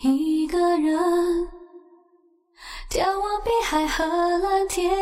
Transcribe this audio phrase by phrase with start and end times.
[0.00, 0.96] 一个人
[2.88, 4.04] 眺望碧海和
[4.38, 4.96] 蓝天，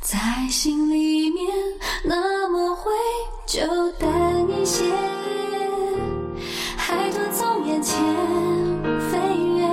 [0.00, 0.18] 在
[0.48, 1.46] 心里面
[2.02, 2.90] 那么灰
[3.46, 3.60] 就
[3.92, 4.10] 淡
[4.48, 4.82] 一些。
[6.74, 8.02] 海豚从眼前
[9.10, 9.18] 飞
[9.58, 9.66] 越，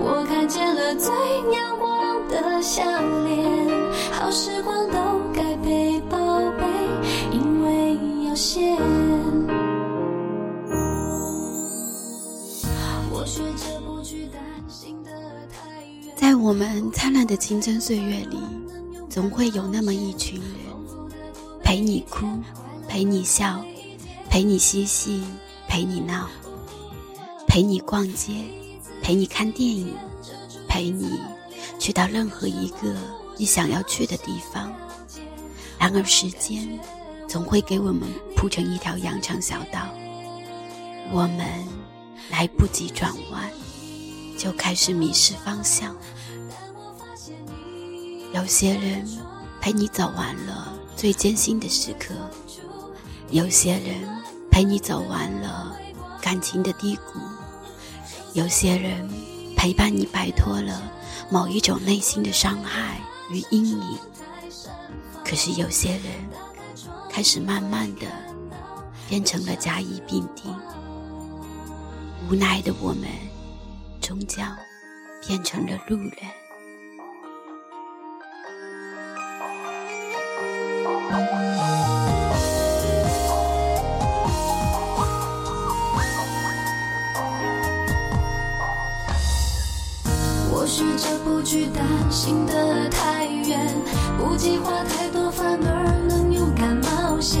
[0.00, 1.12] 我看见了最
[1.52, 2.82] 阳光的笑
[3.24, 3.70] 脸。
[4.10, 4.59] 好时
[16.16, 18.38] 在我们灿烂的青春岁月里，
[19.08, 20.50] 总会有那么一群人，
[21.62, 22.26] 陪你哭，
[22.86, 23.64] 陪你笑，
[24.28, 25.22] 陪你嬉戏，
[25.66, 26.28] 陪你闹，
[27.46, 28.32] 陪你逛街，
[29.02, 29.94] 陪你看电影，
[30.68, 31.20] 陪你
[31.78, 32.94] 去到任何一个
[33.36, 34.72] 你想要去的地方。
[35.78, 36.78] 然而时间
[37.26, 38.02] 总会给我们
[38.36, 39.88] 铺成一条羊肠小道，
[41.10, 41.46] 我们
[42.30, 43.50] 来不及转弯，
[44.40, 45.94] 就开始迷失方向。
[48.32, 49.06] 有些人
[49.60, 52.14] 陪你走完了最艰辛的时刻，
[53.28, 54.08] 有些人
[54.50, 55.76] 陪你走完了
[56.22, 57.18] 感情的低谷，
[58.32, 59.06] 有些人
[59.58, 60.90] 陪伴你摆脱了
[61.28, 62.98] 某一种内心的伤害
[63.30, 63.98] 与阴影。
[65.22, 66.04] 可是有些人
[67.10, 68.06] 开始慢慢的
[69.06, 70.50] 变成了甲乙丙丁，
[72.30, 73.04] 无奈的我们
[74.10, 74.56] 终将
[75.24, 76.10] 变成了路人。
[90.52, 93.72] 我学着不去担心的太远，
[94.18, 97.40] 不计划太多，反而能勇敢冒险，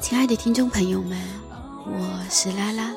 [0.00, 1.20] 亲爱的听众朋友们，
[1.84, 2.90] 我是拉拉。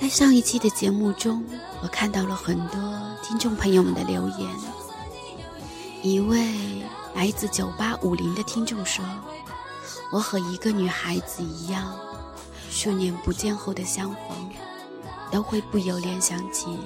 [0.00, 1.44] 在上一期的节目中，
[1.82, 2.80] 我看到了很多
[3.22, 4.48] 听众朋友们的留言。
[6.02, 6.82] 一位
[7.14, 9.04] 来自九八五零的听众说
[10.10, 11.94] ：“我和一个女孩子一样，
[12.70, 14.50] 数年不见后的相逢，
[15.30, 16.78] 都会不由联想起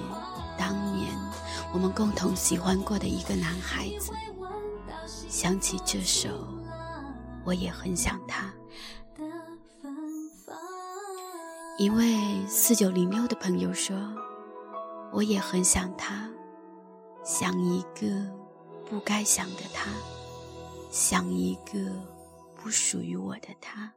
[0.57, 1.07] 当年
[1.71, 4.11] 我们共同喜欢过的一个男孩子。
[5.29, 6.29] 想起这首，
[7.45, 8.53] 我也很想他。”
[11.79, 13.95] 一位四九零六的朋友说
[15.13, 16.27] ：“我也很想他，
[17.23, 18.09] 想一个
[18.89, 19.91] 不该想的他，
[20.89, 22.03] 想一个
[22.55, 23.93] 不属于我的他。”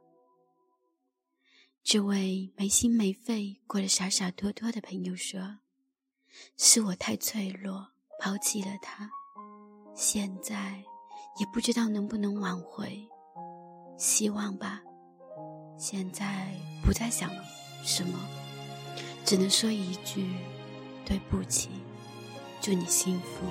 [1.83, 5.57] 这位没心没肺过得傻傻脱脱的朋友说
[6.57, 7.87] ：“是我太脆弱，
[8.19, 9.09] 抛弃了他，
[9.95, 10.83] 现在
[11.39, 13.09] 也不知道能不能挽回，
[13.97, 14.83] 希望吧。
[15.79, 17.41] 现在不再想了。”
[17.83, 18.19] 什么？
[19.23, 20.27] 只能说一句
[21.05, 21.69] 对不起，
[22.59, 23.45] 祝你幸福。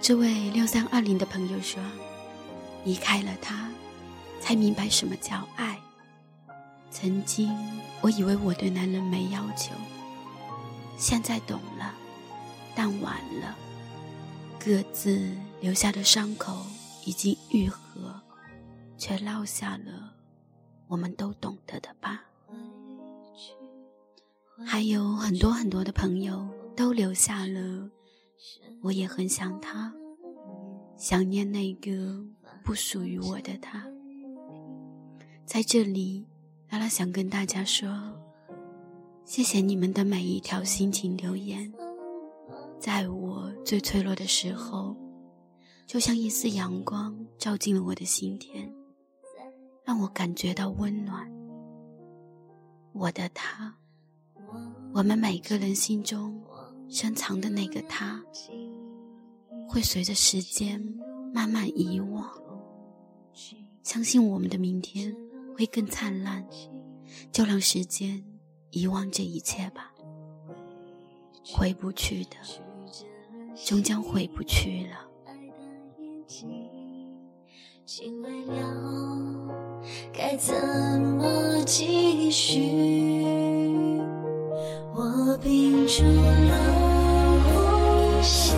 [0.00, 1.82] 这位六三二零的朋友说
[2.84, 3.70] ：“离开了他，
[4.40, 5.80] 才明白什么叫爱。
[6.90, 7.56] 曾经
[8.02, 9.72] 我以为我对男人没要求，
[10.98, 11.94] 现在懂了，
[12.74, 13.56] 但晚了。
[14.58, 16.66] 各自留下的伤口
[17.06, 18.20] 已经愈合，
[18.98, 20.03] 却落下了。”
[20.94, 22.22] 我们都懂得的吧。
[24.64, 27.90] 还有很多很多的朋友都留下了，
[28.80, 29.92] 我也很想他，
[30.96, 32.24] 想念那个
[32.62, 33.84] 不属于我的他。
[35.44, 36.24] 在这里，
[36.70, 37.88] 拉拉想跟大家说，
[39.24, 41.74] 谢谢你们的每一条心情留言，
[42.78, 44.94] 在我最脆弱的时候，
[45.88, 48.72] 就像一丝阳光照进了我的心田。
[49.84, 51.30] 让我感觉到温暖，
[52.92, 53.76] 我的他，
[54.94, 56.42] 我们每个人心中
[56.88, 58.24] 深藏的那个他，
[59.68, 60.80] 会随着时间
[61.34, 62.30] 慢慢遗忘。
[63.82, 65.14] 相信我们的明天
[65.54, 66.42] 会更灿烂，
[67.30, 68.24] 就让时间
[68.70, 69.92] 遗忘这一切吧。
[71.44, 72.36] 回不去的，
[73.66, 75.10] 终将回不去了。
[77.86, 79.43] 情未了，
[80.12, 80.54] 该怎
[81.00, 82.60] 么继续？
[84.96, 86.54] 我屏住了
[87.44, 88.54] 呼吸，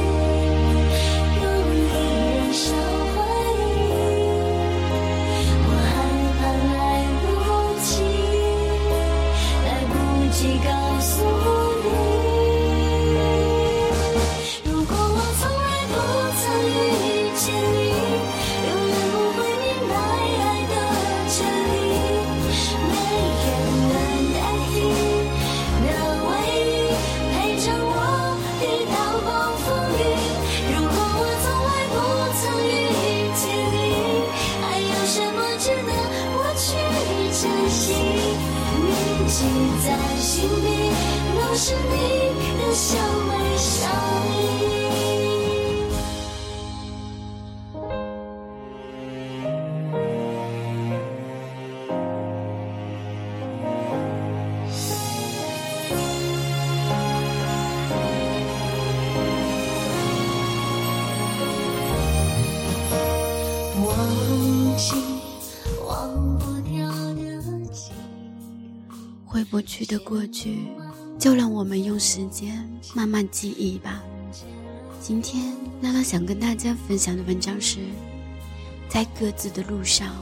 [69.50, 70.66] 不去的过去，
[71.18, 74.02] 就让我们用时间慢慢记忆吧。
[75.00, 77.78] 今天娜娜想跟大家分享的文章是：
[78.88, 80.14] 在各自的路上，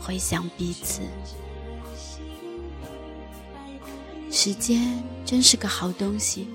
[0.00, 1.02] 回想彼此。
[4.30, 6.48] 时间真是个好东西，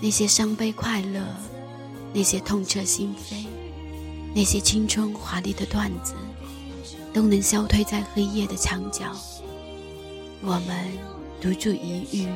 [0.00, 1.24] 那些伤悲快乐，
[2.12, 3.46] 那些痛彻心扉，
[4.34, 6.14] 那些青春华丽的段子，
[7.12, 9.04] 都能消退在黑夜的墙角。
[10.42, 10.98] 我们
[11.40, 12.28] 独住一隅，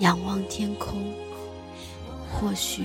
[0.00, 1.12] 仰望天空。
[2.30, 2.84] 或许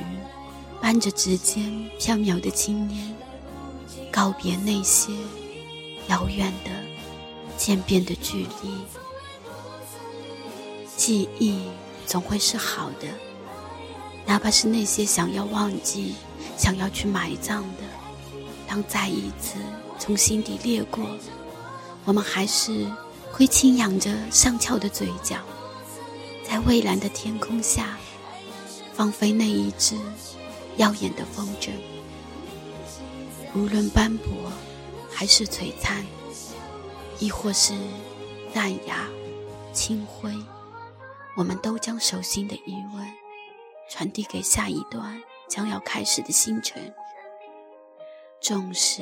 [0.82, 3.16] 伴着指尖飘渺的青烟，
[4.12, 5.14] 告别那些
[6.08, 6.72] 遥远的、
[7.58, 8.78] 渐变的距离。
[10.98, 11.62] 记忆
[12.06, 13.08] 总会是好的，
[14.26, 16.16] 哪怕是那些想要忘记、
[16.58, 17.84] 想要去埋葬的，
[18.68, 19.58] 当再一次
[20.00, 21.06] 从心底掠过，
[22.06, 22.86] 我们还是
[23.34, 25.38] 会轻扬着上翘的嘴角，
[26.48, 27.98] 在蔚蓝的天空下，
[28.94, 29.98] 放飞那一只
[30.78, 31.72] 耀眼的风筝。
[33.56, 34.32] 无论斑驳
[35.12, 36.06] 还是璀璨，
[37.18, 37.74] 亦或是
[38.54, 39.08] 淡雅
[39.74, 40.32] 清辉。
[41.36, 43.12] 我们都将手心的余温
[43.90, 45.20] 传递给下一段
[45.50, 46.94] 将要开始的星辰。
[48.40, 49.02] 纵使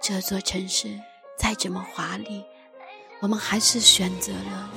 [0.00, 1.00] 这座城市
[1.36, 2.44] 再怎么华丽，
[3.24, 4.70] 我们还是选择了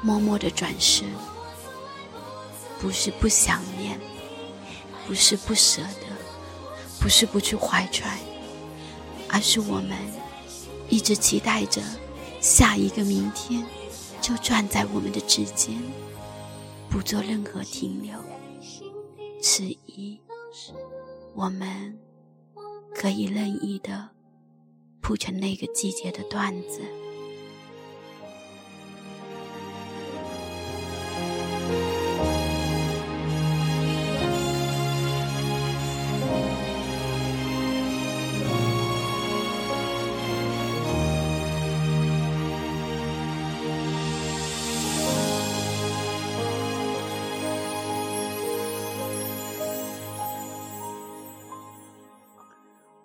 [0.00, 1.06] 默默的转身。
[2.80, 4.00] 不是不想念，
[5.06, 6.06] 不是不舍得，
[6.98, 8.18] 不是不去怀揣，
[9.28, 9.90] 而是我们
[10.88, 11.82] 一直期待着
[12.40, 13.62] 下一个明天。
[14.22, 15.78] 就转在我们的指尖，
[16.88, 18.14] 不做任何停留。
[19.42, 20.18] 此一，
[21.34, 21.98] 我们
[22.94, 24.08] 可以任意的
[25.02, 26.80] 铺成那个季节的段子。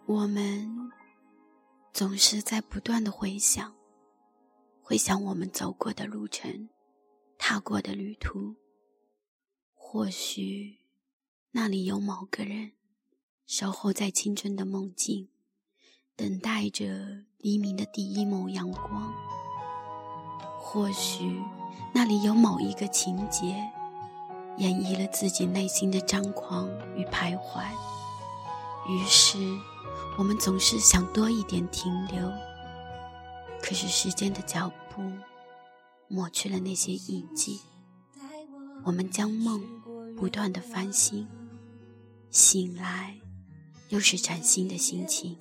[0.08, 0.90] 我们
[1.92, 3.76] 总是在不断的回想，
[4.82, 6.70] 回想我们走过的路程，
[7.38, 8.56] 踏过的旅途。
[9.74, 10.78] 或许
[11.52, 12.72] 那里有某个人
[13.46, 15.28] 守候在青春的梦境，
[16.16, 19.14] 等待着黎明的第一抹阳光。
[20.58, 21.44] 或许
[21.94, 23.70] 那里有某一个情节，
[24.56, 27.66] 演绎了自己内心的张狂与徘徊。
[28.88, 29.38] 于是。
[30.18, 32.28] 我们总是想多一点停留，
[33.62, 35.04] 可是时间的脚步
[36.08, 37.62] 抹去了那些印记。
[38.84, 39.62] 我们将梦
[40.16, 41.28] 不断的翻新，
[42.32, 43.16] 醒来
[43.90, 45.38] 又是崭新的心情。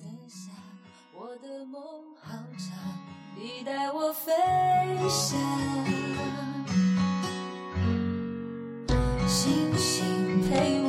[1.15, 1.81] 我的梦
[2.21, 2.77] 好长，
[3.35, 4.31] 你带我飞
[5.09, 5.39] 翔。
[9.27, 10.86] 星星陪我。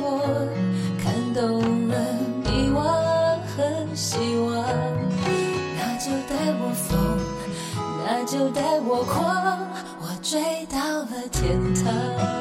[11.89, 12.38] 天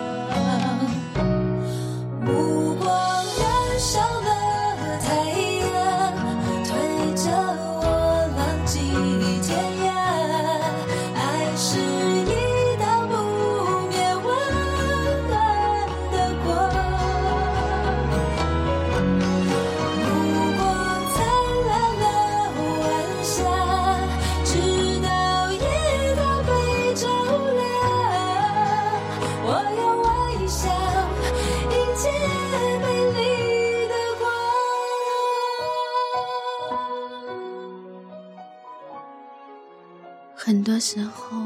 [40.78, 41.36] 很多时候，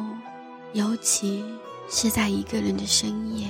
[0.75, 1.43] 尤其
[1.89, 3.49] 是在一个人的深夜，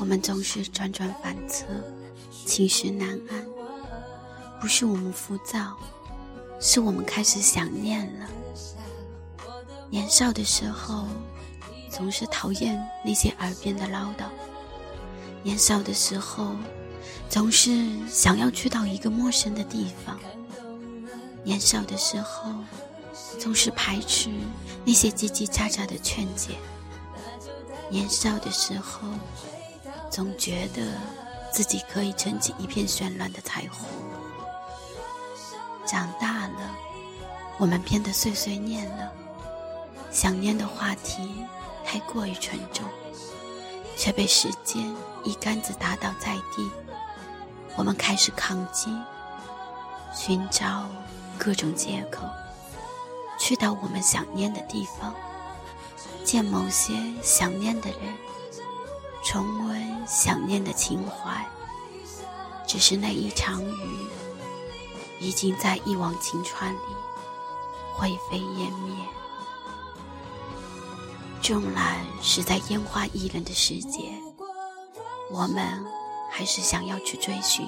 [0.00, 1.64] 我们总是辗转反侧，
[2.44, 3.46] 情绪难安。
[4.60, 5.76] 不是我们浮躁，
[6.58, 8.28] 是我们开始想念了。
[9.90, 11.06] 年少的时候，
[11.88, 14.24] 总是讨厌那些耳边的唠叨；
[15.44, 16.56] 年少的时候，
[17.30, 20.16] 总是想要去到一个陌生的地方；
[21.44, 22.52] 年少的时候，
[23.38, 24.30] 总是排斥
[24.84, 26.56] 那些叽叽喳喳的劝解。
[27.90, 29.08] 年少的时候，
[30.10, 30.82] 总觉得
[31.50, 33.86] 自己可以撑起一片绚烂的彩虹。
[35.86, 36.76] 长大了，
[37.56, 39.10] 我们变得碎碎念了，
[40.10, 41.46] 想念的话题
[41.84, 42.84] 太过于沉重，
[43.96, 44.94] 却被时间
[45.24, 46.70] 一竿子打倒在地。
[47.74, 48.90] 我们开始抗击，
[50.14, 50.86] 寻找
[51.38, 52.26] 各种借口。
[53.38, 55.14] 去到我们想念的地方，
[56.24, 56.92] 见某些
[57.22, 58.14] 想念的人，
[59.24, 61.46] 重温想念的情怀。
[62.66, 64.06] 只是那一场雨，
[65.20, 66.78] 已经在一往情川里
[67.94, 68.94] 灰飞烟灭。
[71.40, 74.12] 纵然是在烟花易冷的世界，
[75.30, 75.86] 我们
[76.30, 77.66] 还是想要去追寻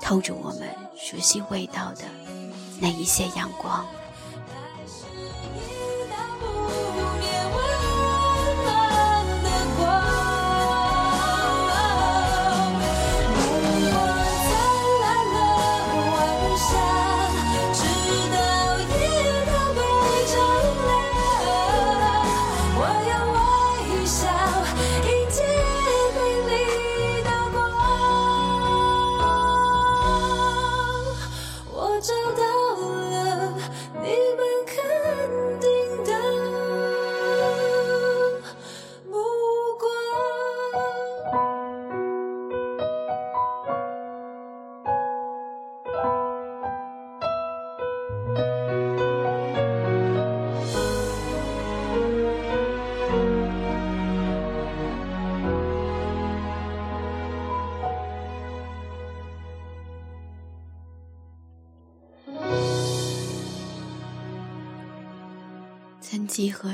[0.00, 2.04] 透着我们熟悉味道的
[2.80, 3.86] 那一些阳光。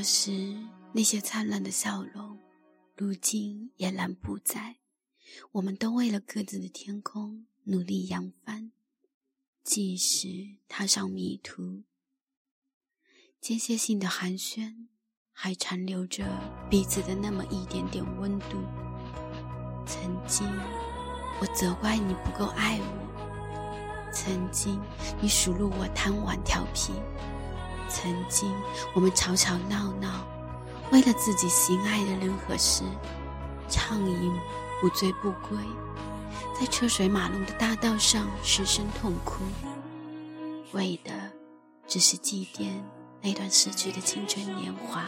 [0.03, 0.57] 时，
[0.93, 2.39] 那些灿烂的笑容，
[2.97, 4.77] 如今俨然不在。
[5.53, 8.73] 我们都为了各自的天空努力扬帆，
[9.63, 11.83] 即使踏上迷途，
[13.41, 14.87] 间歇性的寒暄，
[15.33, 16.25] 还残留着
[16.71, 18.57] 彼此的那么一点点温度。
[19.87, 20.47] 曾经，
[21.41, 24.81] 我责怪你不够爱我；曾经，
[25.21, 26.93] 你数落我贪玩调皮。
[27.89, 28.53] 曾经，
[28.95, 30.27] 我们吵吵闹闹，
[30.93, 32.83] 为了自己心爱的人和事，
[33.69, 34.33] 畅饮
[34.81, 35.59] 不醉不归，
[36.59, 39.43] 在车水马龙的大道上失声痛哭，
[40.73, 41.11] 为的
[41.87, 42.71] 只是祭奠
[43.21, 45.05] 那段逝去的青春年华。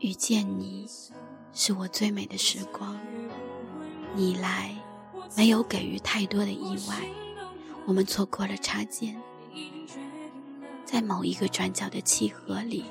[0.00, 0.88] 遇见你，
[1.52, 2.96] 是我最美的时光。
[4.14, 4.74] 你来，
[5.36, 7.08] 没有给予太多的意外，
[7.84, 9.20] 我们错过了擦肩。
[10.90, 12.86] 在某一个转角的契合里，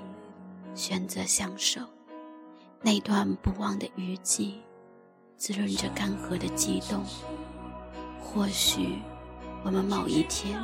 [0.76, 1.82] 选择相守。
[2.80, 4.62] 那段不忘的雨季，
[5.36, 7.04] 滋润着干涸的悸动。
[8.22, 9.00] 或许，
[9.64, 10.62] 我们某一天，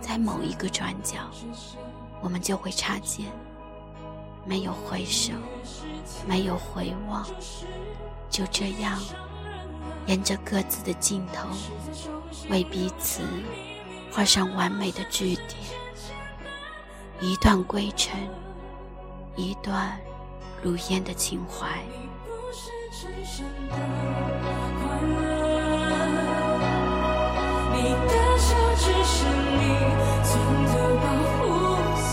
[0.00, 1.30] 在某一个转角，
[2.20, 3.26] 我们就会擦肩。
[4.44, 5.34] 没有回首，
[6.26, 7.24] 没有回望，
[8.28, 9.00] 就这样，
[10.08, 11.48] 沿着各自的尽头，
[12.50, 13.22] 为彼此
[14.10, 15.85] 画上完美的句点。
[17.20, 18.28] 一段归尘，
[19.36, 19.98] 一段
[20.62, 21.80] 如烟的情怀。
[27.72, 29.62] 你的手只是你
[30.24, 30.32] 存
[30.66, 31.04] 的保
[31.38, 31.40] 护
[31.96, 32.04] 色。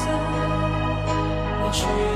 [1.73, 2.12] 确定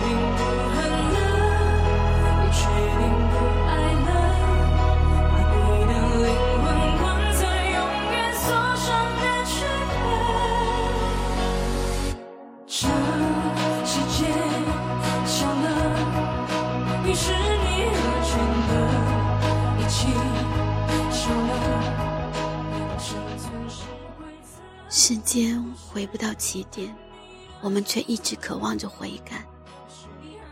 [25.97, 26.95] 回不到起点，
[27.59, 29.43] 我们却一直渴望着回甘。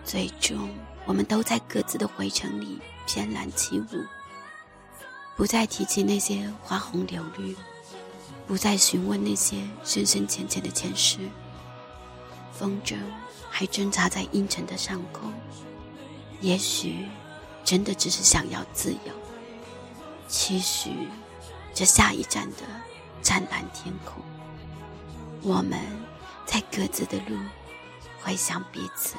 [0.03, 0.67] 最终，
[1.05, 4.03] 我们都在各自的回程里翩然起舞，
[5.37, 7.55] 不再提起那些花红柳绿，
[8.47, 11.19] 不再询问那些深深浅浅的前世。
[12.51, 12.97] 风筝
[13.47, 15.31] 还挣扎在阴沉的上空，
[16.41, 17.05] 也许
[17.63, 19.13] 真的只是想要自由，
[20.27, 21.07] 期许
[21.71, 22.63] 这下一站的
[23.21, 24.25] 湛蓝天空。
[25.47, 25.79] 我们
[26.43, 27.37] 在各自的路
[28.19, 29.15] 回想彼此。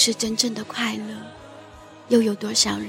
[0.00, 1.14] 是真正的快乐，
[2.08, 2.88] 又有多少人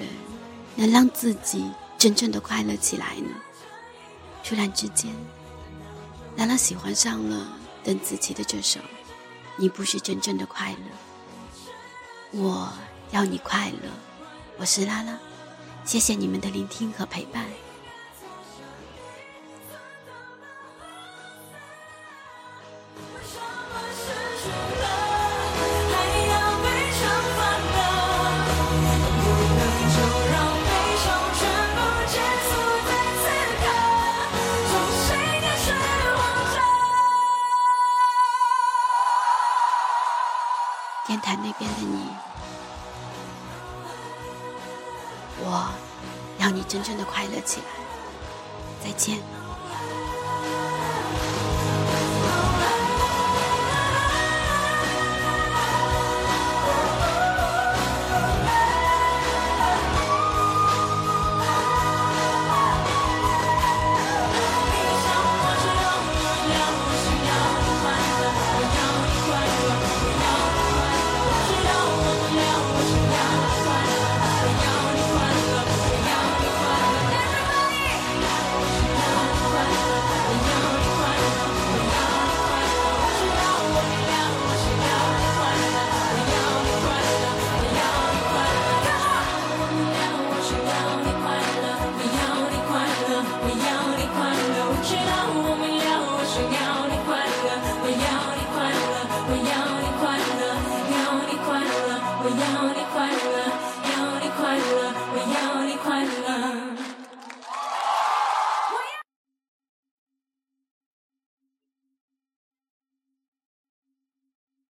[0.78, 3.28] 能让自己真正的快乐起来呢？
[4.46, 5.14] 突然之间，
[6.38, 7.50] 兰兰喜欢上了
[7.84, 8.80] 邓紫棋的这首
[9.58, 12.72] 《你不是真正的快乐》，我
[13.12, 13.90] 要你快乐。
[14.58, 15.20] 我是拉拉，
[15.84, 17.46] 谢谢你们的聆听和陪伴。
[41.62, 42.08] 边的你，
[45.42, 45.72] 我
[46.40, 47.66] 要你真正的快乐起来。
[48.84, 49.20] 再见。